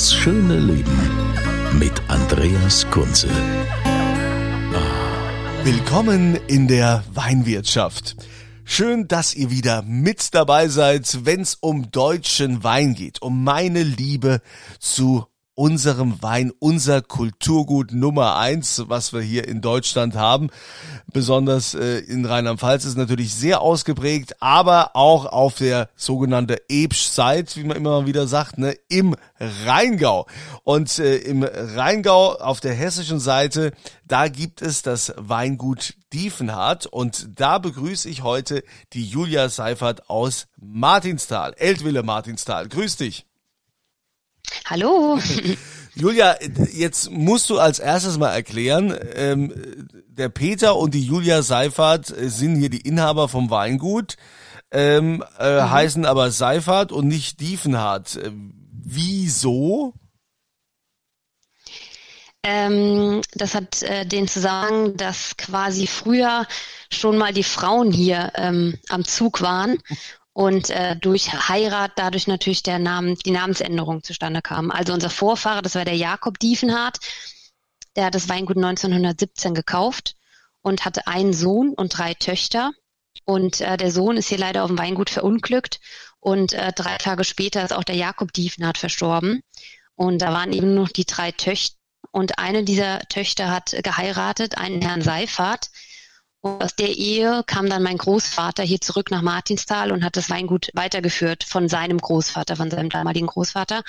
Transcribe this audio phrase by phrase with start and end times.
[0.00, 0.98] Das schöne Leben
[1.78, 3.28] mit Andreas Kunze.
[5.62, 8.16] Willkommen in der Weinwirtschaft.
[8.64, 13.82] Schön, dass ihr wieder mit dabei seid, wenn es um deutschen Wein geht, um meine
[13.82, 14.40] Liebe
[14.78, 15.26] zu
[15.60, 20.48] unserem Wein, unser Kulturgut Nummer eins, was wir hier in Deutschland haben.
[21.12, 27.64] Besonders äh, in Rheinland-Pfalz ist natürlich sehr ausgeprägt, aber auch auf der sogenannte Ebsch-Seite, wie
[27.64, 30.26] man immer wieder sagt, ne, im Rheingau.
[30.64, 33.72] Und äh, im Rheingau auf der hessischen Seite,
[34.08, 40.46] da gibt es das Weingut Diefenhardt und da begrüße ich heute die Julia Seifert aus
[40.56, 42.66] Martinsthal, Eltville Martinsthal.
[42.66, 43.26] Grüß dich.
[44.66, 45.18] Hallo.
[45.94, 46.36] Julia,
[46.72, 49.52] jetzt musst du als erstes mal erklären, ähm,
[50.06, 54.16] der Peter und die Julia Seifert sind hier die Inhaber vom Weingut,
[54.70, 55.70] ähm, äh, mhm.
[55.70, 58.20] heißen aber Seifert und nicht Diefenhardt.
[58.32, 59.94] Wieso?
[62.42, 66.46] Ähm, das hat äh, den Zusammenhang, dass quasi früher
[66.90, 69.78] schon mal die Frauen hier ähm, am Zug waren
[70.32, 74.70] und äh, durch Heirat dadurch natürlich der Namen, die Namensänderung zustande kam.
[74.70, 76.98] Also unser Vorfahre, das war der Jakob Diefenhardt,
[77.96, 80.14] der hat das Weingut 1917 gekauft
[80.62, 82.72] und hatte einen Sohn und drei Töchter.
[83.24, 85.80] Und äh, der Sohn ist hier leider auf dem Weingut verunglückt
[86.20, 89.42] und äh, drei Tage später ist auch der Jakob Diefenhardt verstorben.
[89.94, 91.76] Und da waren eben noch die drei Töchter
[92.12, 95.70] und eine dieser Töchter hat geheiratet, einen Herrn Seifert,
[96.42, 100.30] und aus der Ehe kam dann mein Großvater hier zurück nach Martinsthal und hat das
[100.30, 103.82] Weingut weitergeführt von seinem Großvater, von seinem damaligen Großvater.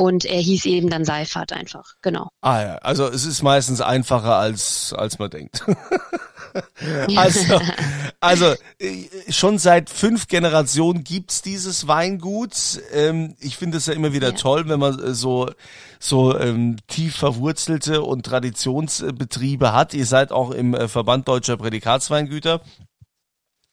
[0.00, 2.28] Und er hieß eben dann Seifert einfach, genau.
[2.40, 5.64] Ah ja, also es ist meistens einfacher als, als man denkt.
[7.16, 7.60] also,
[8.20, 12.80] also äh, schon seit fünf Generationen gibt's dieses Weingut.
[12.92, 14.36] Ähm, ich finde es ja immer wieder ja.
[14.36, 15.50] toll, wenn man äh, so
[15.98, 19.94] so ähm, tief verwurzelte und Traditionsbetriebe hat.
[19.94, 22.60] Ihr seid auch im äh, Verband Deutscher Prädikatsweingüter.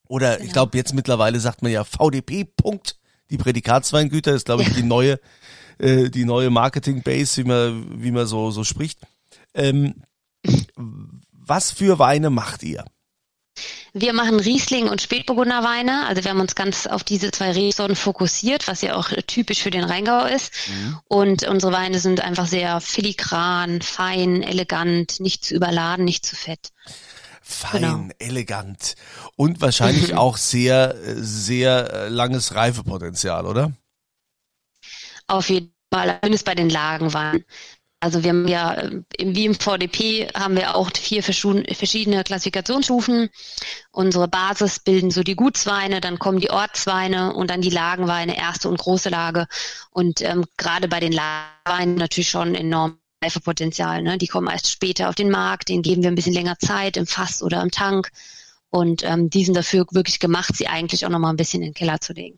[0.08, 0.46] Oder genau.
[0.46, 2.46] ich glaube, jetzt mittlerweile sagt man ja VDP.
[2.46, 2.98] Punkt.
[3.32, 5.20] Die Prädikatsweingüter ist, glaube ich, die neue,
[5.78, 9.00] äh, die neue Marketing-Base, wie man, wie man so, so spricht.
[9.54, 9.96] Ähm,
[11.32, 12.86] was für Weine macht ihr?
[13.94, 16.06] Wir machen Riesling und Spätburgunder Weine.
[16.08, 19.70] Also wir haben uns ganz auf diese zwei Rebsorten fokussiert, was ja auch typisch für
[19.70, 20.52] den Rheingau ist.
[20.68, 21.00] Mhm.
[21.08, 26.72] Und unsere Weine sind einfach sehr filigran, fein, elegant, nicht zu überladen, nicht zu fett.
[27.42, 28.10] Fein, genau.
[28.20, 28.96] elegant
[29.38, 33.72] und wahrscheinlich auch sehr, sehr äh, langes Reifepotenzial, oder?
[35.28, 37.46] Auf jeden Fall, zumindest bei den Lagenweinen.
[38.00, 38.84] Also wir haben ja,
[39.18, 43.30] wie im VDP haben wir auch vier verschiedene Klassifikationsstufen.
[43.92, 48.70] Unsere Basis bilden so die Gutsweine, dann kommen die Ortsweine und dann die Lagenweine, erste
[48.70, 49.48] und große Lage.
[49.90, 54.04] Und ähm, gerade bei den Lagenweinen natürlich schon enorm Reifepotenzial.
[54.04, 54.20] Ne?
[54.20, 57.08] Die kommen erst später auf den Markt, denen geben wir ein bisschen länger Zeit im
[57.08, 58.12] Fass oder im Tank.
[58.70, 61.74] Und ähm, die sind dafür wirklich gemacht, sie eigentlich auch nochmal ein bisschen in den
[61.74, 62.38] Keller zu legen.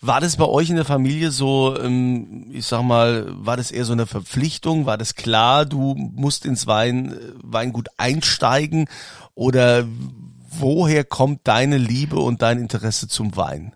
[0.00, 3.84] War das bei euch in der Familie so, ähm, ich sag mal, war das eher
[3.84, 4.86] so eine Verpflichtung?
[4.86, 8.88] War das klar, du musst ins Wein, äh, Weingut einsteigen?
[9.34, 9.86] Oder
[10.50, 13.74] woher kommt deine Liebe und dein Interesse zum Wein?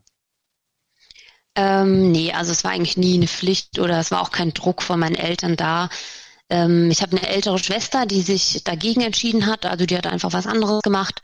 [1.55, 4.83] Ähm, nee, also es war eigentlich nie eine Pflicht oder es war auch kein Druck
[4.83, 5.91] von meinen Eltern da.
[6.53, 9.65] Ähm, ich habe eine ältere Schwester, die sich dagegen entschieden hat.
[9.65, 11.23] Also die hat einfach was anderes gemacht.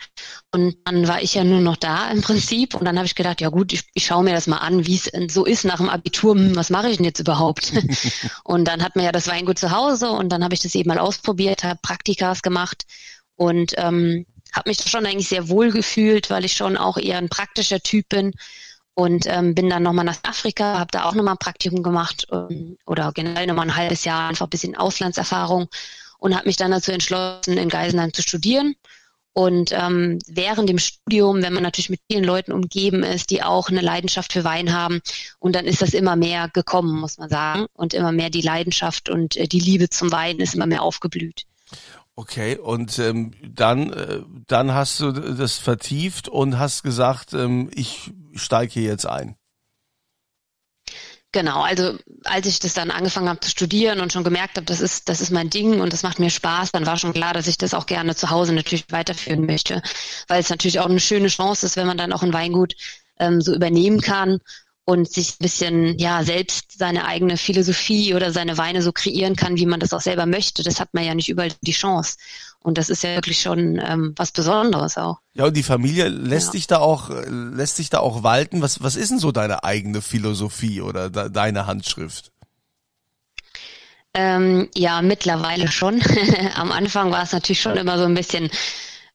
[0.53, 2.75] Und dann war ich ja nur noch da im Prinzip.
[2.75, 4.95] Und dann habe ich gedacht, ja gut, ich, ich schaue mir das mal an, wie
[4.95, 6.35] es so ist nach dem Abitur.
[6.35, 7.73] Hm, was mache ich denn jetzt überhaupt?
[8.45, 10.89] und dann hat man ja das Weingut zu Hause und dann habe ich das eben
[10.89, 12.85] mal ausprobiert, habe Praktikas gemacht
[13.37, 14.25] und ähm,
[14.55, 18.09] habe mich schon eigentlich sehr wohl gefühlt, weil ich schon auch eher ein praktischer Typ
[18.09, 18.33] bin
[18.99, 22.77] und ähm, bin dann nochmal nach Afrika, habe da auch nochmal ein Praktikum gemacht ähm,
[22.85, 25.69] oder generell nochmal ein halbes Jahr, einfach ein bisschen Auslandserfahrung
[26.19, 28.75] und habe mich dann dazu entschlossen, in Geisenheim zu studieren
[29.39, 33.69] Und ähm, während dem Studium, wenn man natürlich mit vielen Leuten umgeben ist, die auch
[33.69, 35.01] eine Leidenschaft für Wein haben,
[35.39, 39.09] und dann ist das immer mehr gekommen, muss man sagen, und immer mehr die Leidenschaft
[39.09, 41.45] und äh, die Liebe zum Wein ist immer mehr aufgeblüht.
[42.19, 48.11] Okay, und ähm, dann, äh, dann hast du das vertieft und hast gesagt, ähm, ich
[48.35, 49.37] steige hier jetzt ein.
[51.31, 54.81] Genau, also als ich das dann angefangen habe zu studieren und schon gemerkt habe, das
[54.81, 57.47] ist, das ist mein Ding und das macht mir Spaß, dann war schon klar, dass
[57.47, 59.81] ich das auch gerne zu Hause natürlich weiterführen möchte,
[60.27, 62.75] weil es natürlich auch eine schöne Chance ist, wenn man dann auch ein Weingut
[63.21, 64.41] ähm, so übernehmen kann
[64.89, 69.59] und sich ein bisschen ja selbst seine eigene Philosophie oder seine Weine so kreieren kann,
[69.59, 70.63] wie man das auch selber möchte.
[70.63, 72.17] Das hat man ja nicht überall die Chance.
[72.61, 75.19] Und das ist ja wirklich schon ähm, was Besonderes auch.
[75.35, 76.53] Ja, und die Familie lässt ja.
[76.53, 78.63] dich da auch, lässt sich da auch walten.
[78.63, 82.33] Was, was ist denn so deine eigene Philosophie oder de deine Handschrift?
[84.15, 86.01] Ähm, ja, mittlerweile schon.
[86.55, 88.49] Am Anfang war es natürlich schon immer so ein bisschen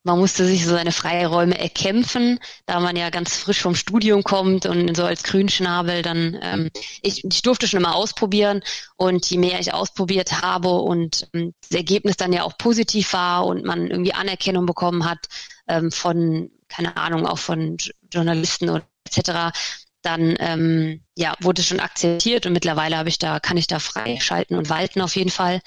[0.03, 4.65] man musste sich so seine Freiräume erkämpfen, da man ja ganz frisch vom Studium kommt
[4.65, 6.69] und so als Grünschnabel dann, ähm,
[7.01, 8.61] ich, ich durfte schon immer ausprobieren
[8.97, 13.45] und je mehr ich ausprobiert habe und ähm, das Ergebnis dann ja auch positiv war
[13.45, 15.27] und man irgendwie Anerkennung bekommen hat
[15.67, 17.77] ähm, von, keine Ahnung, auch von
[18.11, 19.57] Journalisten oder etc.,
[20.01, 24.19] dann ähm, ja, wurde schon akzeptiert und mittlerweile habe ich da, kann ich da frei
[24.19, 25.61] schalten und walten auf jeden Fall.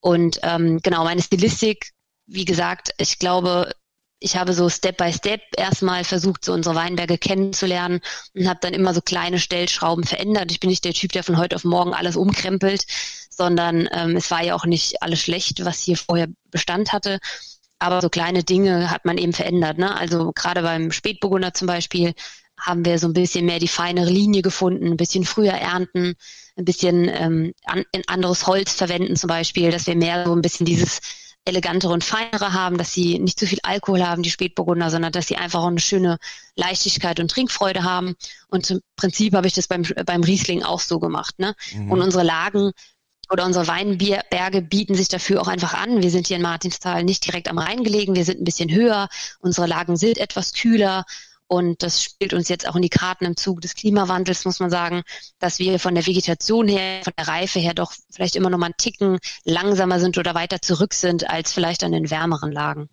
[0.00, 1.92] Und ähm, genau, meine Stilistik
[2.30, 3.72] wie gesagt, ich glaube,
[4.20, 8.00] ich habe so Step by Step erstmal versucht, so unsere Weinberge kennenzulernen
[8.34, 10.52] und habe dann immer so kleine Stellschrauben verändert.
[10.52, 12.84] Ich bin nicht der Typ, der von heute auf morgen alles umkrempelt,
[13.30, 17.18] sondern ähm, es war ja auch nicht alles schlecht, was hier vorher Bestand hatte.
[17.78, 19.78] Aber so kleine Dinge hat man eben verändert.
[19.78, 19.96] Ne?
[19.96, 22.12] Also gerade beim Spätburgunder zum Beispiel
[22.60, 26.14] haben wir so ein bisschen mehr die feinere Linie gefunden, ein bisschen früher ernten,
[26.56, 30.66] ein bisschen ähm, an, anderes Holz verwenden zum Beispiel, dass wir mehr so ein bisschen
[30.66, 31.00] dieses
[31.44, 35.26] elegantere und feinere haben, dass sie nicht zu viel Alkohol haben, die Spätburgunder, sondern dass
[35.26, 36.18] sie einfach auch eine schöne
[36.54, 38.14] Leichtigkeit und Trinkfreude haben.
[38.48, 41.38] Und im Prinzip habe ich das beim, beim Riesling auch so gemacht.
[41.38, 41.54] Ne?
[41.74, 41.90] Mhm.
[41.90, 42.72] Und unsere Lagen
[43.30, 46.02] oder unsere Weinberge bieten sich dafür auch einfach an.
[46.02, 49.08] Wir sind hier in Martinsthal nicht direkt am Rhein gelegen, wir sind ein bisschen höher,
[49.38, 51.04] unsere Lagen sind etwas kühler
[51.50, 54.70] und das spielt uns jetzt auch in die Karten im Zug des Klimawandels, muss man
[54.70, 55.02] sagen,
[55.40, 58.66] dass wir von der Vegetation her, von der Reife her doch vielleicht immer noch mal
[58.66, 62.88] einen Ticken langsamer sind oder weiter zurück sind als vielleicht an den wärmeren Lagen.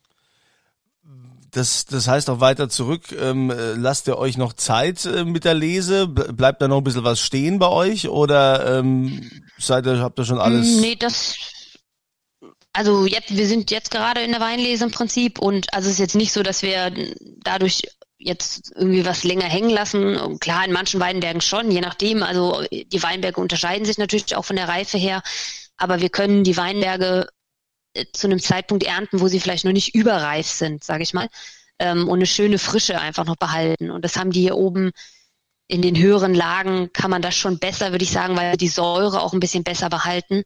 [1.51, 5.53] Das, das heißt auch weiter zurück, ähm, lasst ihr euch noch Zeit äh, mit der
[5.53, 6.07] Lese?
[6.07, 10.25] Bleibt da noch ein bisschen was stehen bei euch oder ähm, seid ihr, habt ihr
[10.25, 10.77] schon alles?
[10.77, 11.35] Nee, das
[12.73, 15.99] also jetzt, wir sind jetzt gerade in der Weinlese im Prinzip und also es ist
[15.99, 16.91] jetzt nicht so, dass wir
[17.43, 17.81] dadurch
[18.17, 20.39] jetzt irgendwie was länger hängen lassen.
[20.39, 22.23] Klar, in manchen Weinbergen schon, je nachdem.
[22.23, 25.21] Also die Weinberge unterscheiden sich natürlich auch von der Reife her,
[25.77, 27.27] aber wir können die Weinberge
[27.93, 31.29] äh, zu einem Zeitpunkt ernten, wo sie vielleicht noch nicht überreif sind, sage ich mal,
[31.79, 33.91] ähm, und eine schöne Frische einfach noch behalten.
[33.91, 34.91] Und das haben die hier oben
[35.67, 39.21] in den höheren Lagen kann man das schon besser, würde ich sagen, weil die Säure
[39.21, 40.43] auch ein bisschen besser behalten.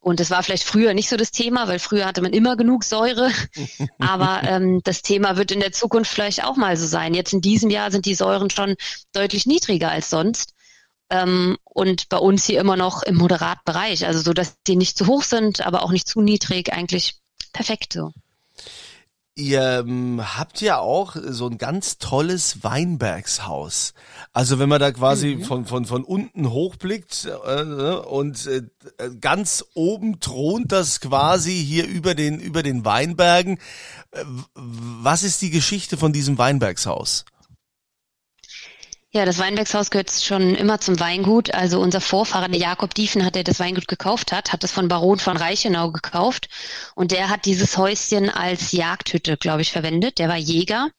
[0.00, 2.84] Und das war vielleicht früher nicht so das Thema, weil früher hatte man immer genug
[2.84, 3.30] Säure.
[3.98, 7.12] Aber ähm, das Thema wird in der Zukunft vielleicht auch mal so sein.
[7.12, 8.76] Jetzt in diesem Jahr sind die Säuren schon
[9.12, 10.54] deutlich niedriger als sonst.
[11.10, 14.06] Ähm, und bei uns hier immer noch im Moderatbereich.
[14.06, 16.72] Also so, dass die nicht zu hoch sind, aber auch nicht zu niedrig.
[16.72, 17.20] Eigentlich
[17.52, 18.12] perfekt so.
[19.36, 23.94] Ihr ähm, habt ja auch so ein ganz tolles Weinbergshaus.
[24.32, 25.44] Also wenn man da quasi mhm.
[25.44, 28.62] von, von, von unten hochblickt äh, ne, und äh,
[29.20, 33.58] ganz oben thront das quasi hier über den, über den Weinbergen.
[34.10, 34.24] Äh,
[34.54, 37.24] was ist die Geschichte von diesem Weinbergshaus?
[39.12, 41.52] Ja, das Weinbergshaus gehört schon immer zum Weingut.
[41.52, 45.18] Also unser Vorfahrer, der Jakob Diefen, der das Weingut gekauft hat, hat es von Baron
[45.18, 46.48] von Reichenau gekauft.
[46.94, 50.18] Und der hat dieses Häuschen als Jagdhütte, glaube ich, verwendet.
[50.18, 50.90] Der war Jäger.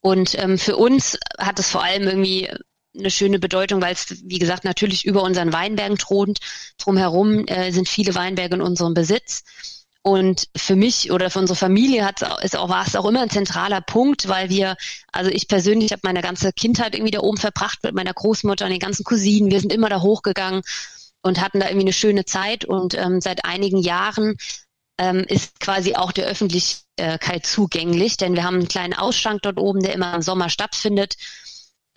[0.00, 2.50] Und ähm, für uns hat es vor allem irgendwie
[2.98, 6.40] eine schöne Bedeutung, weil es, wie gesagt, natürlich über unseren Weinbergen thront.
[6.78, 9.44] Drumherum äh, sind viele Weinberge in unserem Besitz.
[10.06, 13.28] Und für mich oder für unsere Familie hat es auch, war es auch immer ein
[13.28, 14.76] zentraler Punkt, weil wir,
[15.10, 18.70] also ich persönlich habe meine ganze Kindheit irgendwie da oben verbracht mit meiner Großmutter und
[18.70, 19.50] den ganzen Cousinen.
[19.50, 20.62] Wir sind immer da hochgegangen
[21.22, 22.64] und hatten da irgendwie eine schöne Zeit.
[22.64, 24.36] Und ähm, seit einigen Jahren
[24.96, 29.82] ähm, ist quasi auch der Öffentlichkeit zugänglich, denn wir haben einen kleinen Ausschank dort oben,
[29.82, 31.16] der immer im Sommer stattfindet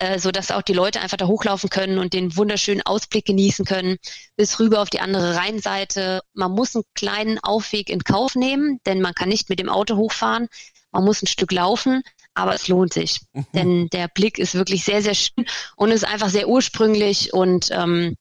[0.00, 3.64] äh, so dass auch die Leute einfach da hochlaufen können und den wunderschönen Ausblick genießen
[3.64, 3.98] können,
[4.36, 6.22] bis rüber auf die andere Rheinseite.
[6.32, 9.96] Man muss einen kleinen Aufweg in Kauf nehmen, denn man kann nicht mit dem Auto
[9.96, 10.48] hochfahren.
[10.90, 12.02] Man muss ein Stück laufen,
[12.34, 13.46] aber es lohnt sich, mhm.
[13.52, 18.16] denn der Blick ist wirklich sehr, sehr schön und ist einfach sehr ursprünglich und ähm,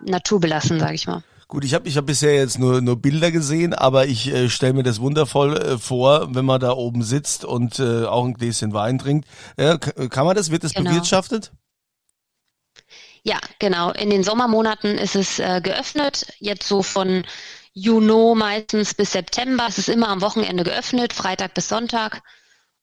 [0.00, 1.24] naturbelassen, sage ich mal.
[1.52, 4.72] Gut, ich habe ich hab bisher jetzt nur, nur Bilder gesehen, aber ich äh, stelle
[4.72, 8.72] mir das wundervoll äh, vor, wenn man da oben sitzt und äh, auch ein Gläschen
[8.72, 9.28] Wein trinkt.
[9.58, 10.50] Ja, kann man das?
[10.50, 10.88] Wird das genau.
[10.88, 11.52] bewirtschaftet?
[13.22, 13.90] Ja, genau.
[13.90, 16.32] In den Sommermonaten ist es äh, geöffnet.
[16.38, 17.22] Jetzt so von
[17.74, 19.66] Juni meistens bis September.
[19.68, 22.22] Es ist immer am Wochenende geöffnet, Freitag bis Sonntag.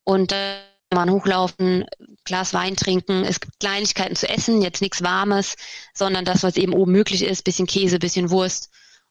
[0.03, 0.59] Und äh,
[0.95, 1.85] man hochlaufen,
[2.25, 3.23] Glas Wein trinken.
[3.23, 5.55] Es gibt Kleinigkeiten zu essen, jetzt nichts Warmes,
[5.93, 8.69] sondern das, was eben oben möglich ist, bisschen Käse, bisschen Wurst.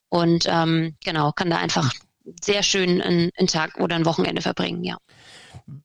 [0.08, 1.92] Und ähm, genau, kann da einfach
[2.42, 4.96] sehr schön einen, einen Tag oder ein Wochenende verbringen, ja.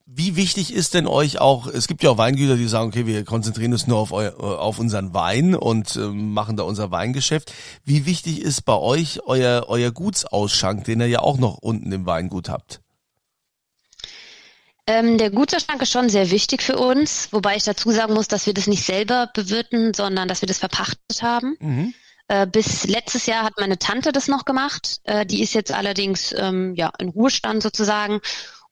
[0.06, 3.26] Wie wichtig ist denn euch auch, es gibt ja auch Weingüter, die sagen, okay, wir
[3.26, 7.52] konzentrieren uns nur auf, eu, auf unseren Wein und äh, machen da unser Weingeschäft.
[7.84, 12.06] Wie wichtig ist bei euch euer, euer Gutsausschank, den ihr ja auch noch unten im
[12.06, 12.83] Weingut habt?
[14.86, 18.46] Ähm, der Gutserschrank ist schon sehr wichtig für uns, wobei ich dazu sagen muss, dass
[18.46, 21.56] wir das nicht selber bewirten, sondern dass wir das verpachtet haben.
[21.60, 21.94] Mhm.
[22.28, 25.00] Äh, bis letztes Jahr hat meine Tante das noch gemacht.
[25.04, 28.20] Äh, die ist jetzt allerdings ähm, ja in Ruhestand sozusagen.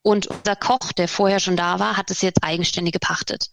[0.01, 3.49] Und unser Koch, der vorher schon da war, hat es jetzt eigenständig gepachtet.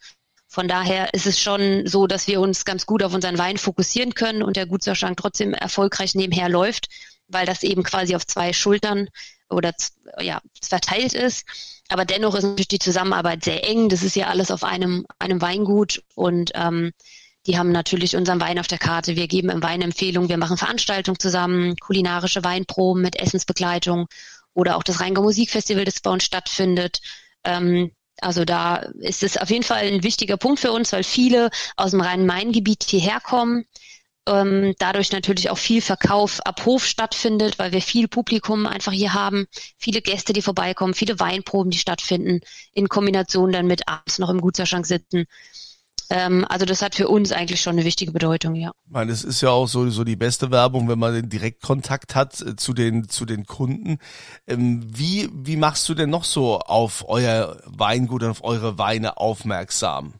[0.48, 4.14] Von daher ist es schon so, dass wir uns ganz gut auf unseren Wein fokussieren
[4.14, 6.88] können und der Gutserschrank trotzdem erfolgreich nebenher läuft,
[7.28, 9.08] weil das eben quasi auf zwei Schultern
[9.48, 9.72] oder
[10.20, 11.46] ja verteilt ist.
[11.88, 13.88] Aber dennoch ist natürlich die Zusammenarbeit sehr eng.
[13.88, 16.92] Das ist ja alles auf einem, einem Weingut und ähm,
[17.46, 19.16] die haben natürlich unseren Wein auf der Karte.
[19.16, 24.06] Wir geben im Wein Empfehlungen, wir machen Veranstaltungen zusammen, kulinarische Weinproben mit Essensbegleitung
[24.52, 27.00] oder auch das Rheingau Musikfestival, das bei uns stattfindet.
[27.44, 31.50] Ähm, also da ist es auf jeden Fall ein wichtiger Punkt für uns, weil viele
[31.76, 33.64] aus dem Rhein-Main-Gebiet hierher kommen
[34.28, 39.14] ähm, dadurch natürlich auch viel Verkauf ab Hof stattfindet, weil wir viel Publikum einfach hier
[39.14, 39.46] haben,
[39.78, 42.40] viele Gäste, die vorbeikommen, viele Weinproben, die stattfinden,
[42.72, 45.26] in Kombination dann mit abends noch im Gutsherschrank sitzen.
[46.10, 48.70] Ähm, also das hat für uns eigentlich schon eine wichtige Bedeutung, ja.
[48.86, 52.14] Ich meine, es ist ja auch so, so die beste Werbung, wenn man den Direktkontakt
[52.14, 53.98] hat äh, zu den, zu den Kunden.
[54.46, 59.18] Ähm, wie, wie machst du denn noch so auf euer Weingut und auf eure Weine
[59.18, 60.14] aufmerksam?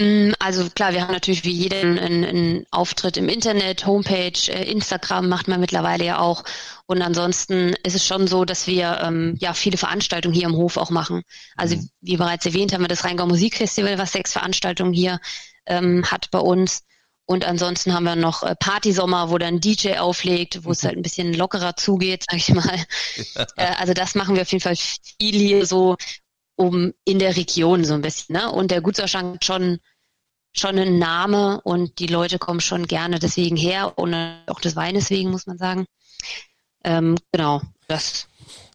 [0.00, 4.70] Mm, also klar, wir haben natürlich wie jeder einen, einen Auftritt im Internet, Homepage, äh,
[4.70, 6.44] Instagram macht man mittlerweile ja auch.
[6.86, 10.76] Und ansonsten ist es schon so, dass wir ähm, ja viele Veranstaltungen hier im Hof
[10.76, 11.22] auch machen.
[11.56, 11.90] Also mhm.
[12.00, 15.20] wie bereits erwähnt, haben wir das Rheingau Musikfestival, was sechs Veranstaltungen hier
[15.66, 16.84] ähm, hat bei uns.
[17.26, 21.02] Und ansonsten haben wir noch äh, Partysommer, wo dann DJ auflegt, wo es halt ein
[21.02, 22.78] bisschen lockerer zugeht, sag ich mal.
[23.34, 23.46] Ja.
[23.56, 25.96] Äh, also das machen wir auf jeden Fall viel hier so
[26.58, 28.34] um in der Region so ein bisschen.
[28.34, 28.50] Ne?
[28.50, 29.78] Und der Gutserschank schon
[30.56, 34.14] schon ein Name und die Leute kommen schon gerne deswegen her und
[34.46, 35.86] auch des Weines wegen, muss man sagen.
[36.84, 38.26] Ähm, genau, das.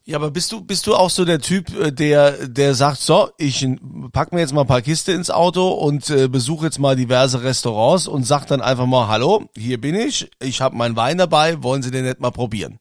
[0.05, 3.31] Ja, aber bist du bist du auch so der Typ, äh, der der sagt, so,
[3.37, 3.65] ich
[4.11, 7.43] pack mir jetzt mal ein paar Kiste ins Auto und äh, besuche jetzt mal diverse
[7.43, 11.63] Restaurants und sag dann einfach mal, hallo, hier bin ich, ich habe meinen Wein dabei,
[11.63, 12.79] wollen Sie den nicht mal probieren?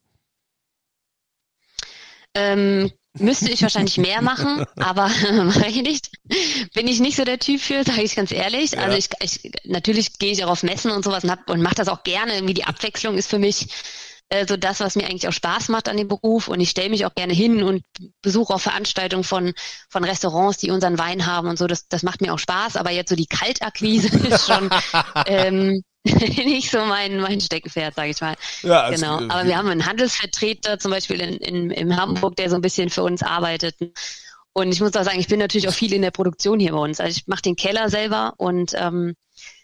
[2.35, 5.09] Ähm, Müsste ich wahrscheinlich mehr machen, aber
[5.45, 6.11] mache ich nicht.
[6.75, 8.73] Bin ich nicht so der Typ für, sage ich ganz ehrlich.
[8.73, 8.81] Ja.
[8.81, 11.75] Also ich, ich natürlich gehe ich auch auf Messen und sowas und, hab, und mache
[11.75, 12.35] das auch gerne.
[12.35, 13.69] Irgendwie die Abwechslung ist für mich
[14.31, 16.49] äh, so das, was mir eigentlich auch Spaß macht an dem Beruf.
[16.49, 17.85] Und ich stelle mich auch gerne hin und
[18.23, 19.53] besuche auch Veranstaltungen von,
[19.91, 21.67] von Restaurants, die unseren Wein haben und so.
[21.67, 22.77] Das, das macht mir auch Spaß.
[22.77, 24.71] Aber jetzt so die Kaltakquise ist schon
[25.27, 28.35] ähm, nicht so mein, mein Steckenpferd, sage ich mal.
[28.63, 29.33] Ja, also, genau.
[29.33, 32.91] Aber wir haben einen Handelsvertreter zum Beispiel in, in, in Hamburg, der so ein bisschen
[32.91, 33.77] für uns arbeitet.
[34.53, 36.79] Und ich muss auch sagen, ich bin natürlich auch viel in der Produktion hier bei
[36.79, 37.01] uns.
[37.01, 39.15] Also ich mache den Keller selber und ähm,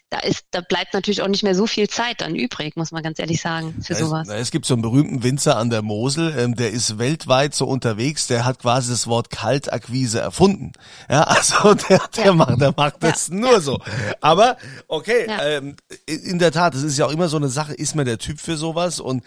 [0.09, 3.03] da ist, da bleibt natürlich auch nicht mehr so viel Zeit dann übrig, muss man
[3.03, 4.27] ganz ehrlich sagen, für es, sowas.
[4.27, 8.25] Es gibt so einen berühmten Winzer an der Mosel, ähm, der ist weltweit so unterwegs,
[8.25, 10.71] der hat quasi das Wort Kaltakquise erfunden.
[11.09, 12.33] Ja, also der, der ja.
[12.33, 13.35] macht, der macht das ja.
[13.35, 13.79] nur so.
[14.19, 15.45] Aber okay, ja.
[15.45, 15.75] ähm,
[16.07, 18.39] in der Tat, das ist ja auch immer so eine Sache, ist man der Typ
[18.39, 18.99] für sowas?
[18.99, 19.23] Und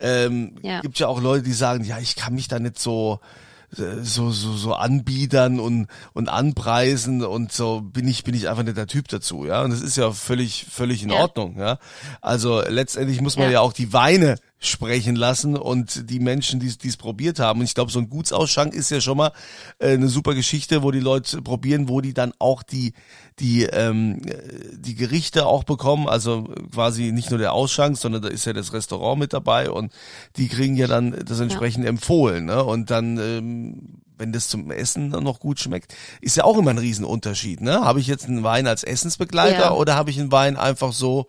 [0.00, 3.20] ähm, gibt ja auch Leute, die sagen, ja, ich kann mich da nicht so
[4.02, 8.76] so, so, so anbiedern und, und anpreisen und so bin ich, bin ich einfach nicht
[8.76, 9.62] der Typ dazu, ja.
[9.62, 11.16] Und das ist ja völlig, völlig in ja.
[11.16, 11.78] Ordnung, ja.
[12.20, 16.88] Also letztendlich muss man ja, ja auch die Weine sprechen lassen und die Menschen, die
[16.88, 17.60] es probiert haben.
[17.60, 19.32] Und ich glaube, so ein Gutsausschank ist ja schon mal
[19.78, 22.94] äh, eine super Geschichte, wo die Leute probieren, wo die dann auch die
[23.40, 24.20] die ähm,
[24.72, 26.08] die Gerichte auch bekommen.
[26.08, 29.92] Also quasi nicht nur der Ausschank, sondern da ist ja das Restaurant mit dabei und
[30.36, 31.90] die kriegen ja dann das entsprechend ja.
[31.90, 32.46] empfohlen.
[32.46, 32.62] Ne?
[32.62, 36.78] Und dann ähm, wenn das zum Essen noch gut schmeckt, ist ja auch immer ein
[36.78, 37.60] Riesenunterschied.
[37.60, 37.80] Ne?
[37.80, 39.72] Habe ich jetzt einen Wein als Essensbegleiter ja.
[39.72, 41.26] oder habe ich einen Wein einfach so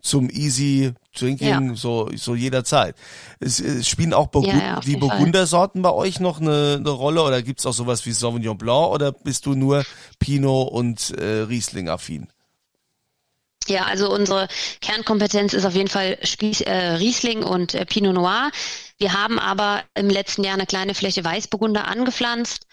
[0.00, 1.74] zum easy drinking, ja.
[1.74, 2.96] so, so jederzeit.
[3.40, 7.22] Es, es spielen auch Burgund ja, ja, die Burgundersorten bei euch noch eine, eine Rolle
[7.22, 9.84] oder gibt's auch sowas wie Sauvignon Blanc oder bist du nur
[10.18, 12.28] Pinot und äh, Riesling affin?
[13.68, 14.48] Ja, also unsere
[14.80, 18.50] Kernkompetenz ist auf jeden Fall Spieß, äh, Riesling und äh, Pinot Noir.
[18.96, 22.66] Wir haben aber im letzten Jahr eine kleine Fläche Weißburgunder angepflanzt,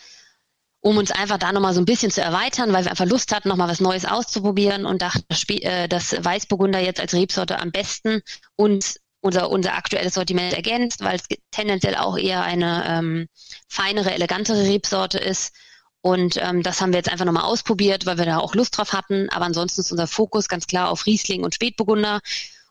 [0.86, 3.50] um uns einfach da nochmal so ein bisschen zu erweitern, weil wir einfach Lust hatten,
[3.50, 8.22] nochmal was Neues auszuprobieren und dachten, äh, dass Weißburgunder jetzt als Rebsorte am besten
[8.56, 13.28] uns unser, unser aktuelles Sortiment ergänzt, weil es tendenziell auch eher eine ähm,
[13.68, 15.56] feinere, elegantere Rebsorte ist.
[16.02, 18.94] Und ähm, das haben wir jetzt einfach nochmal ausprobiert, weil wir da auch Lust drauf
[18.94, 19.28] hatten.
[19.32, 22.22] Aber ansonsten ist unser Fokus ganz klar auf Riesling und Spätburgunder.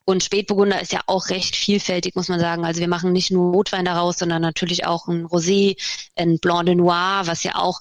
[0.05, 2.65] Und Spätburgunder ist ja auch recht vielfältig, muss man sagen.
[2.65, 5.77] Also wir machen nicht nur Rotwein daraus, sondern natürlich auch ein Rosé,
[6.15, 7.81] ein Blanc de Noir, was ja auch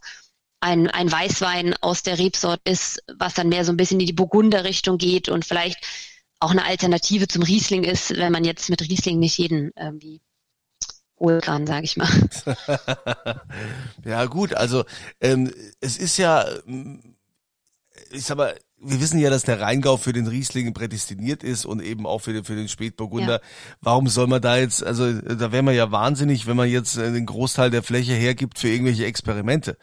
[0.64, 4.14] ein, ein Weißwein aus der Rebsort ist, was dann mehr so ein bisschen in die
[4.14, 5.86] Burgunder-Richtung geht und vielleicht
[6.40, 10.22] auch eine Alternative zum Riesling ist, wenn man jetzt mit Riesling nicht jeden irgendwie
[11.20, 12.10] holen kann, sage ich mal.
[14.06, 14.86] ja gut, also
[15.20, 15.52] ähm,
[15.82, 17.16] es ist ja, ähm,
[18.12, 21.82] ich sag mal, wir wissen ja, dass der Rheingau für den Riesling prädestiniert ist und
[21.82, 23.42] eben auch für den, für den Spätburgunder.
[23.42, 23.48] Ja.
[23.82, 27.26] Warum soll man da jetzt, also da wäre man ja wahnsinnig, wenn man jetzt den
[27.26, 29.78] Großteil der Fläche hergibt für irgendwelche Experimente.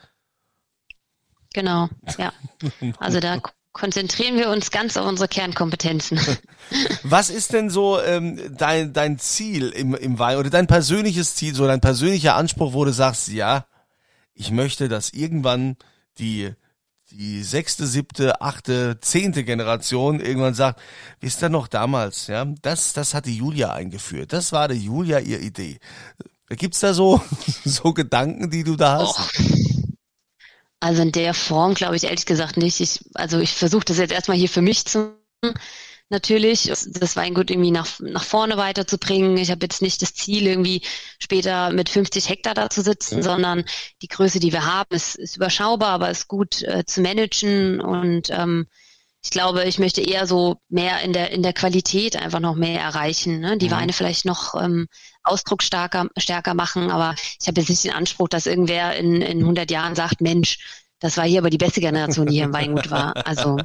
[1.52, 1.88] Genau,
[2.18, 2.32] ja.
[2.98, 3.40] Also da
[3.72, 6.20] konzentrieren wir uns ganz auf unsere Kernkompetenzen.
[7.02, 11.54] Was ist denn so ähm, dein, dein Ziel im, im Wein oder dein persönliches Ziel,
[11.54, 13.66] so dein persönlicher Anspruch, wo du sagst, ja,
[14.34, 15.76] ich möchte, dass irgendwann
[16.18, 16.52] die
[17.12, 20.80] die sechste, siebte, achte, zehnte Generation irgendwann sagt,
[21.20, 24.32] wisst ihr noch damals, ja, das, das hat die Julia eingeführt.
[24.32, 25.78] Das war der Julia ihr Idee.
[26.48, 27.20] Gibt's da so,
[27.64, 29.18] so Gedanken, die du da hast?
[29.18, 29.59] Oh.
[30.80, 32.80] Also in der Form glaube ich ehrlich gesagt nicht.
[32.80, 35.14] Ich, also ich versuche das jetzt erstmal hier für mich zu
[36.10, 39.36] natürlich, das Weingut irgendwie nach, nach vorne weiterzubringen.
[39.36, 40.82] Ich habe jetzt nicht das Ziel, irgendwie
[41.20, 43.22] später mit 50 Hektar da zu sitzen, ja.
[43.22, 43.64] sondern
[44.02, 48.28] die Größe, die wir haben, ist, ist überschaubar, aber ist gut äh, zu managen und
[48.30, 48.66] ähm,
[49.22, 52.80] ich glaube, ich möchte eher so mehr in der in der Qualität einfach noch mehr
[52.80, 53.40] erreichen.
[53.40, 53.58] Ne?
[53.58, 53.72] Die mhm.
[53.72, 54.88] Weine vielleicht noch ähm,
[55.22, 59.70] ausdrucksstarker stärker machen, aber ich habe jetzt nicht den Anspruch, dass irgendwer in, in 100
[59.70, 60.58] Jahren sagt, Mensch,
[60.98, 63.14] das war hier aber die beste Generation, die hier im Weingut war.
[63.26, 63.58] Also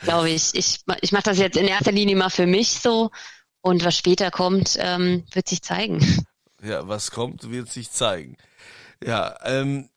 [0.00, 3.10] glaube ich, ich, ich mache das jetzt in erster Linie mal für mich so
[3.60, 6.24] und was später kommt, ähm, wird sich zeigen.
[6.62, 8.36] Ja, was kommt, wird sich zeigen.
[9.04, 9.90] Ja, ähm,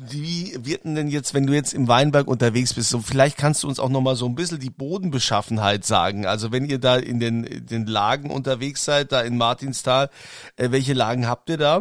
[0.00, 3.68] wie wird denn jetzt, wenn du jetzt im Weinberg unterwegs bist, so vielleicht kannst du
[3.68, 6.26] uns auch nochmal so ein bisschen die Bodenbeschaffenheit sagen.
[6.26, 10.10] Also wenn ihr da in den, in den Lagen unterwegs seid, da in Martinstal,
[10.56, 11.80] äh, welche Lagen habt ihr da?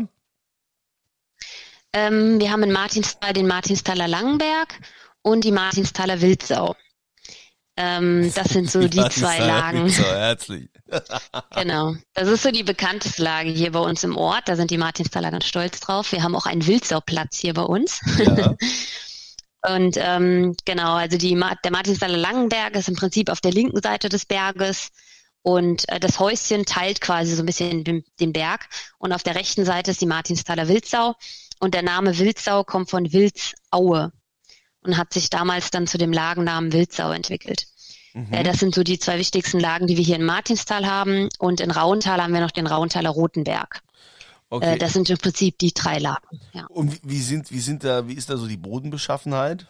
[1.94, 4.80] Ähm, wir haben in Martinstal den Martinstaler Langenberg
[5.22, 6.76] und die Martinstaler Wildsau.
[7.76, 9.84] Ähm, das sind so die zwei Lagen.
[9.84, 10.70] Wildsau, herzlich.
[11.56, 11.96] Genau.
[12.14, 14.48] Das ist so die bekannteste Lage hier bei uns im Ort.
[14.48, 16.12] Da sind die Martinstaler ganz stolz drauf.
[16.12, 18.02] Wir haben auch einen Wildsauplatz hier bei uns.
[18.18, 18.56] Ja.
[19.68, 24.08] Und ähm, genau, also die, der Martinstaler Langenberg ist im Prinzip auf der linken Seite
[24.08, 24.90] des Berges
[25.42, 28.68] und äh, das Häuschen teilt quasi so ein bisschen den, den Berg.
[28.98, 31.16] Und auf der rechten Seite ist die Martinstaler Wildsau.
[31.60, 34.12] Und der Name Wildsau kommt von Wildsaue
[34.82, 37.66] und hat sich damals dann zu dem Lagennamen Wildsau entwickelt.
[38.18, 38.44] Mhm.
[38.44, 41.30] Das sind so die zwei wichtigsten Lagen, die wir hier in Martinstal haben.
[41.38, 43.84] Und in Rauental haben wir noch den Rauentaler Rotenberg.
[44.50, 44.74] Okay.
[44.74, 46.40] Äh, das sind im Prinzip die drei Lagen.
[46.54, 46.66] Ja.
[46.70, 49.68] Und wie sind, wie sind da, wie ist da so die Bodenbeschaffenheit?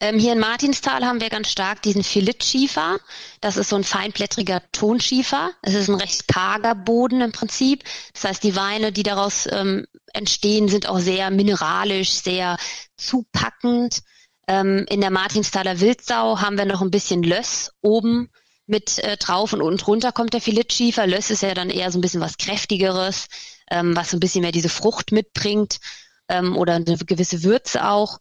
[0.00, 2.98] Ähm, hier in Martinstal haben wir ganz stark diesen Philitschiefer.
[3.42, 5.50] Das ist so ein feinblättriger Tonschiefer.
[5.60, 7.84] Es ist ein recht karger Boden im Prinzip.
[8.14, 12.56] Das heißt, die Weine, die daraus ähm, entstehen, sind auch sehr mineralisch, sehr
[12.96, 14.02] zupackend.
[14.48, 18.30] Ähm, in der Martinstaler Wildsau haben wir noch ein bisschen Löss oben
[18.66, 21.06] mit äh, drauf und unten drunter kommt der Filetschiefer.
[21.06, 23.28] Löss ist ja dann eher so ein bisschen was kräftigeres,
[23.70, 25.80] ähm, was so ein bisschen mehr diese Frucht mitbringt
[26.28, 28.18] ähm, oder eine gewisse Würze auch.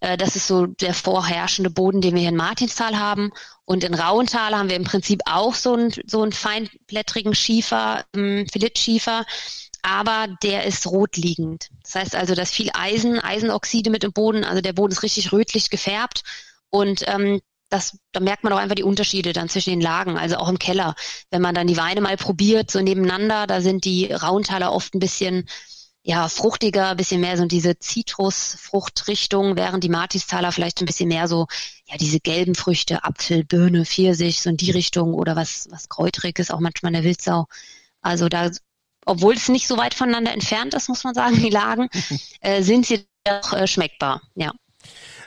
[0.00, 3.30] Äh, das ist so der vorherrschende Boden, den wir hier in Martinstal haben.
[3.64, 9.24] Und in Rauental haben wir im Prinzip auch so einen, so feinblättrigen Schiefer, ähm, Filetschiefer
[9.82, 11.68] aber der ist rotliegend.
[11.82, 15.32] Das heißt also, dass viel Eisen, Eisenoxide mit im Boden, also der Boden ist richtig
[15.32, 16.22] rötlich gefärbt
[16.70, 20.36] und ähm, das, da merkt man auch einfach die Unterschiede dann zwischen den Lagen, also
[20.36, 20.94] auch im Keller.
[21.30, 24.98] Wenn man dann die Weine mal probiert, so nebeneinander, da sind die Rauntaler oft ein
[24.98, 25.48] bisschen
[26.02, 31.28] ja, fruchtiger, ein bisschen mehr so diese Zitrusfruchtrichtung, während die Martistaler vielleicht ein bisschen mehr
[31.28, 31.46] so,
[31.86, 36.50] ja, diese gelben Früchte, Apfel, Birne, Pfirsich, so in die Richtung oder was, was Kräutriges,
[36.50, 37.46] auch manchmal in der Wildsau.
[38.00, 38.50] Also da
[39.06, 41.88] obwohl es nicht so weit voneinander entfernt ist, muss man sagen, die Lagen,
[42.40, 44.52] äh, sind sie doch äh, schmeckbar, ja.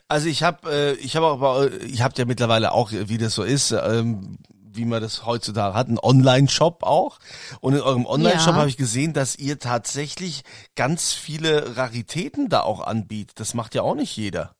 [0.07, 3.43] Also ich habe, äh, ich habe aber, ich habe ja mittlerweile auch, wie das so
[3.43, 4.37] ist, ähm,
[4.75, 7.19] wie man das heutzutage hat, einen Online-Shop auch.
[7.61, 8.59] Und in eurem Online-Shop ja.
[8.59, 10.43] habe ich gesehen, dass ihr tatsächlich
[10.75, 13.39] ganz viele Raritäten da auch anbietet.
[13.39, 14.53] Das macht ja auch nicht jeder.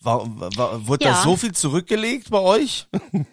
[0.00, 0.22] War,
[0.56, 1.12] war, wurde Ja.
[1.12, 2.86] da so viel zurückgelegt bei euch?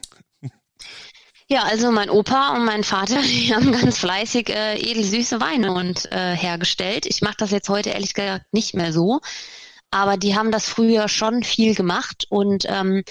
[1.47, 6.11] Ja, also mein Opa und mein Vater, die haben ganz fleißig äh, edelsüße Weine und
[6.11, 7.05] äh, hergestellt.
[7.05, 9.21] Ich mache das jetzt heute ehrlich gesagt nicht mehr so,
[9.91, 13.03] aber die haben das früher schon viel gemacht und ähm,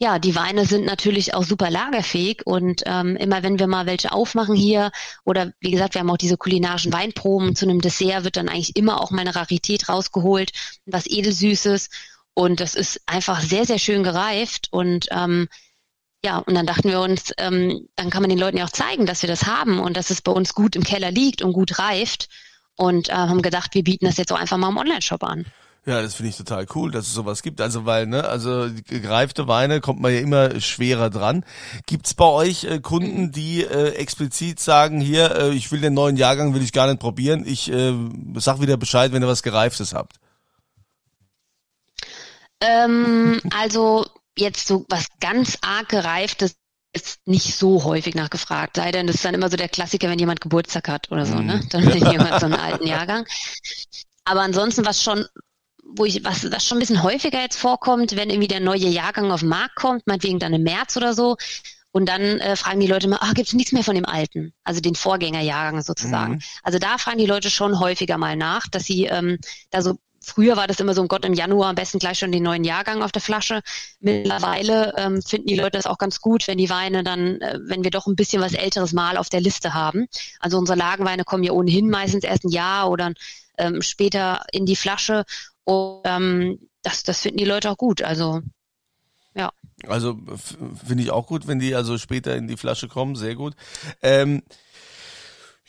[0.00, 4.12] ja, die Weine sind natürlich auch super lagerfähig und ähm, immer wenn wir mal welche
[4.12, 4.90] aufmachen hier
[5.24, 8.76] oder wie gesagt, wir haben auch diese kulinarischen Weinproben zu einem Dessert wird dann eigentlich
[8.76, 10.52] immer auch mal eine Rarität rausgeholt,
[10.86, 11.90] was edelsüßes
[12.34, 15.48] und das ist einfach sehr sehr schön gereift und ähm,
[16.24, 19.06] ja, und dann dachten wir uns, ähm, dann kann man den Leuten ja auch zeigen,
[19.06, 21.78] dass wir das haben und dass es bei uns gut im Keller liegt und gut
[21.78, 22.28] reift.
[22.76, 25.46] Und äh, haben gedacht, wir bieten das jetzt auch einfach mal im Online-Shop an.
[25.84, 27.60] Ja, das finde ich total cool, dass es sowas gibt.
[27.60, 31.44] Also weil, ne, also gereifte Weine kommt man ja immer schwerer dran.
[31.86, 36.16] Gibt's bei euch äh, Kunden, die äh, explizit sagen, hier, äh, ich will den neuen
[36.16, 37.44] Jahrgang, will ich gar nicht probieren.
[37.46, 37.94] Ich äh,
[38.36, 40.16] sag wieder Bescheid, wenn ihr was Gereiftes habt.
[42.60, 44.04] Ähm, also
[44.40, 46.56] jetzt so was ganz arg gereiftes
[46.92, 48.76] ist nicht so häufig nachgefragt.
[48.76, 51.36] Sei denn, das ist dann immer so der Klassiker, wenn jemand Geburtstag hat oder so,
[51.36, 51.62] ne?
[51.70, 53.26] Dann will jemand so einen alten Jahrgang.
[54.24, 55.26] Aber ansonsten, was schon,
[55.84, 59.30] wo ich, was, was schon ein bisschen häufiger jetzt vorkommt, wenn irgendwie der neue Jahrgang
[59.30, 61.36] auf den Markt kommt, meinetwegen dann im März oder so,
[61.90, 64.80] und dann äh, fragen die Leute immer, ah, gibt's nichts mehr von dem alten, also
[64.80, 66.42] den Vorgängerjahrgang sozusagen.
[66.62, 69.38] Also da fragen die Leute schon häufiger mal nach, dass sie ähm,
[69.70, 69.98] da so
[70.28, 72.64] Früher war das immer so, um Gott, im Januar am besten gleich schon den neuen
[72.64, 73.62] Jahrgang auf der Flasche.
[74.00, 77.82] Mittlerweile ähm, finden die Leute das auch ganz gut, wenn die Weine dann, äh, wenn
[77.82, 80.06] wir doch ein bisschen was älteres Mal auf der Liste haben.
[80.38, 83.12] Also unsere Lagenweine kommen ja ohnehin meistens erst ein Jahr oder
[83.56, 85.24] ähm, später in die Flasche.
[85.64, 88.02] Und ähm, das, das finden die Leute auch gut.
[88.02, 88.42] Also
[89.34, 89.52] ja.
[89.86, 90.18] Also
[90.86, 93.54] finde ich auch gut, wenn die also später in die Flasche kommen, sehr gut.
[94.02, 94.42] Ähm,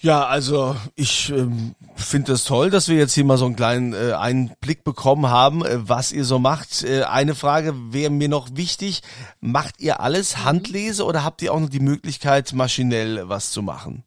[0.02, 3.56] ja, also ich ähm, finde es das toll, dass wir jetzt hier mal so einen
[3.56, 6.84] kleinen äh, Einblick bekommen haben, äh, was ihr so macht.
[6.84, 9.02] Äh, eine Frage wäre mir noch wichtig.
[9.42, 14.04] Macht ihr alles Handlese oder habt ihr auch noch die Möglichkeit, maschinell was zu machen?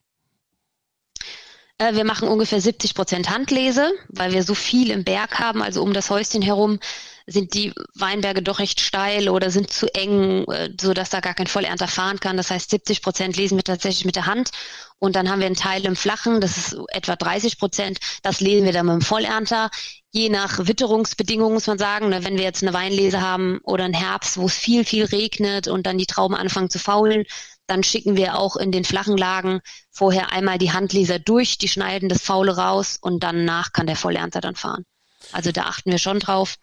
[1.78, 5.62] Äh, Wir machen ungefähr 70 Prozent Handlese, weil wir so viel im Berg haben.
[5.62, 6.78] Also um das Häuschen herum
[7.26, 11.34] sind die Weinberge doch recht steil oder sind zu eng, äh, so dass da gar
[11.34, 12.36] kein Vollernter fahren kann.
[12.36, 14.50] Das heißt, 70 Prozent lesen wir tatsächlich mit der Hand.
[14.98, 17.98] Und dann haben wir einen Teil im Flachen, das ist etwa 30 Prozent.
[18.22, 19.70] Das lesen wir dann mit dem Vollernter.
[20.10, 23.94] Je nach Witterungsbedingungen muss man sagen, ne, wenn wir jetzt eine Weinlese haben oder einen
[23.94, 27.24] Herbst, wo es viel, viel regnet und dann die Trauben anfangen zu faulen,
[27.66, 32.08] dann schicken wir auch in den flachen Lagen vorher einmal die Handleser durch, die schneiden
[32.08, 34.84] das Faule raus und danach kann der Vollernter dann fahren.
[35.32, 36.56] Also da achten wir schon drauf.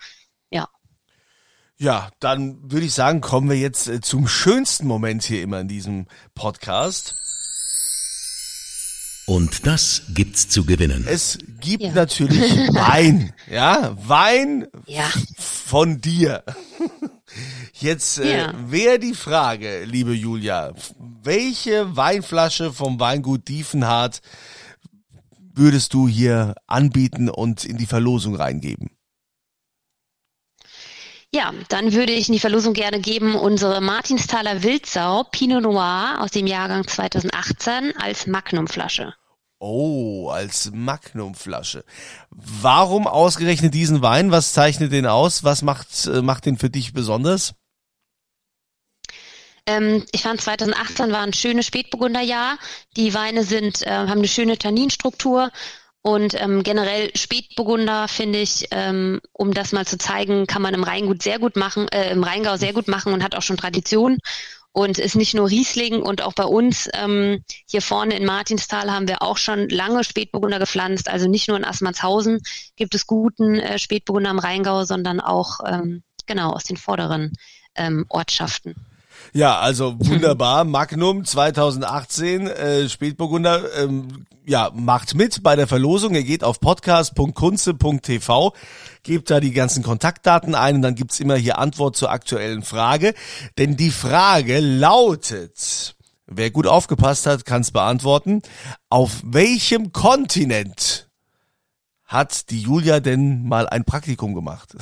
[0.52, 0.68] Ja.
[1.78, 5.68] Ja, dann würde ich sagen, kommen wir jetzt äh, zum schönsten Moment hier immer in
[5.68, 7.16] diesem Podcast.
[9.26, 11.06] Und das gibt's zu gewinnen.
[11.08, 11.92] Es gibt Ja.
[11.94, 12.42] natürlich
[12.74, 15.08] Wein, ja, Wein Ja.
[15.38, 16.44] von dir.
[17.74, 18.54] Jetzt äh, Ja.
[18.72, 20.74] wäre die Frage, liebe Julia,
[21.24, 24.22] welche Weinflasche vom Weingut Diefenhardt
[25.54, 28.90] würdest du hier anbieten und in die Verlosung reingeben?
[31.32, 36.32] Ja, dann würde ich in die Verlosung gerne geben unsere Martinsthaler Wildsau Pinot Noir aus
[36.32, 39.14] dem Jahrgang 2018 als Magnumflasche.
[39.60, 41.84] Oh, als Magnumflasche.
[42.32, 44.32] Warum ausgerechnet diesen Wein?
[44.32, 45.44] Was zeichnet den aus?
[45.44, 47.54] Was macht, äh, macht den für dich besonders?
[49.68, 52.58] Ähm, ich fand 2018 war ein schönes Spätburgunderjahr.
[52.96, 55.52] Die Weine sind, äh, haben eine schöne Tanninstruktur
[56.02, 60.84] und ähm, generell Spätburgunder finde ich, ähm, um das mal zu zeigen, kann man im
[60.84, 64.18] Rheingut sehr gut machen, äh, im Rheingau sehr gut machen und hat auch schon Tradition
[64.72, 69.08] und ist nicht nur Riesling und auch bei uns ähm, hier vorne in Martinsthal haben
[69.10, 71.10] wir auch schon lange Spätburgunder gepflanzt.
[71.10, 72.40] Also nicht nur in Assmannshausen
[72.78, 77.34] gibt es guten äh, Spätburgunder im Rheingau, sondern auch ähm, genau aus den vorderen
[77.76, 78.76] ähm, Ortschaften.
[79.34, 80.64] Ja, also wunderbar.
[80.66, 86.16] Magnum 2018, äh, Spätburgunder, ähm, ja, macht mit bei der Verlosung.
[86.16, 88.54] Ihr geht auf podcast.kunze.tv,
[89.04, 93.14] gebt da die ganzen Kontaktdaten ein und dann gibt's immer hier Antwort zur aktuellen Frage.
[93.58, 98.42] Denn die Frage lautet, wer gut aufgepasst hat, kann's beantworten.
[98.90, 101.10] Auf welchem Kontinent
[102.06, 104.76] hat die Julia denn mal ein Praktikum gemacht?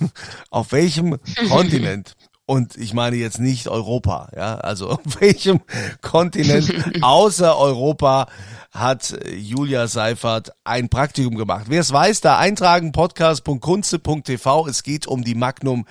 [0.50, 1.18] auf welchem
[1.48, 2.14] Kontinent?
[2.46, 5.60] Und ich meine jetzt nicht Europa, ja, also auf welchem
[6.00, 8.28] Kontinent außer Europa
[8.70, 11.66] hat Julia Seifert ein Praktikum gemacht?
[11.68, 14.68] Wer es weiß, da eintragen podcast.kunze.tv.
[14.68, 15.86] Es geht um die Magnum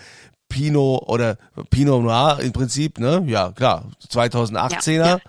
[0.48, 1.38] Pinot oder
[1.70, 3.24] Pinot Noir im Prinzip, ne?
[3.28, 4.92] Ja, klar, 2018er.
[4.92, 5.20] Ja, ja.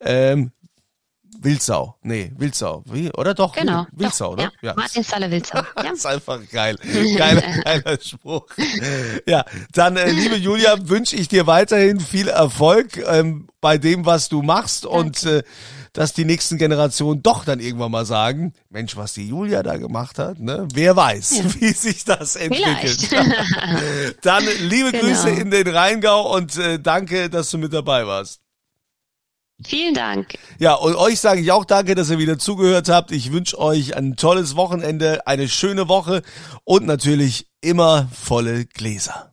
[0.00, 0.52] Ähm,
[1.40, 1.96] Wildsau.
[2.02, 2.82] Nee, Wildsau.
[2.86, 3.10] Wie?
[3.12, 3.54] Oder doch?
[3.54, 3.86] Genau.
[3.92, 4.52] Wildsau, doch, ne?
[4.60, 4.74] Ja.
[4.74, 5.58] Martinstalle Wildsau.
[5.76, 5.82] Ja.
[5.90, 6.76] Das ist einfach geil.
[7.16, 8.46] Geiler, geiler Spruch.
[9.26, 14.28] Ja, dann, äh, liebe Julia, wünsche ich dir weiterhin viel Erfolg ähm, bei dem, was
[14.28, 15.42] du machst und äh,
[15.92, 20.18] dass die nächsten Generationen doch dann irgendwann mal sagen, Mensch, was die Julia da gemacht
[20.18, 20.66] hat, ne?
[20.72, 23.08] Wer weiß, wie sich das entwickelt.
[24.22, 25.04] Dann liebe Genau.
[25.04, 28.40] Grüße in den Rheingau und äh, danke, dass du mit dabei warst.
[29.66, 30.38] Vielen Dank.
[30.60, 33.10] Ja, und euch sage ich auch danke, dass ihr wieder zugehört habt.
[33.10, 36.22] Ich wünsche euch ein tolles Wochenende, eine schöne Woche
[36.64, 39.30] und natürlich immer volle Gläser.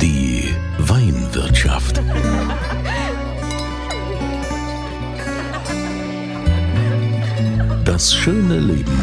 [0.00, 2.02] Die Weinwirtschaft.
[7.84, 8.98] Das schöne Leben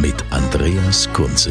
[0.00, 1.50] mit Andreas Kunze.